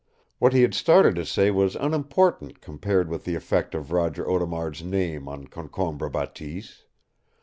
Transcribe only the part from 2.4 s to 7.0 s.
compared with the effect of Roger Audernard's name on Concombre Bateese.